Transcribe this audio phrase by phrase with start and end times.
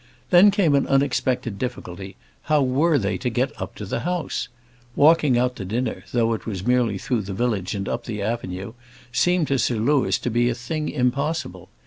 [0.31, 2.15] Then came an unexpected difficulty:
[2.49, 4.47] how were they to get up to the house?
[4.95, 8.73] Walking out to dinner, though it was merely through the village and up the avenue,
[9.11, 11.69] seemed to Sir Louis to be a thing impossible.